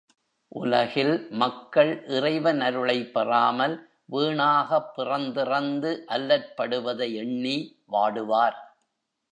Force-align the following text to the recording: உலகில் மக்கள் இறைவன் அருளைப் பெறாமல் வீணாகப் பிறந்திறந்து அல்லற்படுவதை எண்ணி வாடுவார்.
உலகில் 0.51 1.27
மக்கள் 1.31 2.03
இறைவன் 2.07 2.61
அருளைப் 2.61 3.13
பெறாமல் 3.13 3.75
வீணாகப் 4.05 4.91
பிறந்திறந்து 4.95 5.91
அல்லற்படுவதை 6.07 7.13
எண்ணி 7.15 7.57
வாடுவார். 7.91 8.59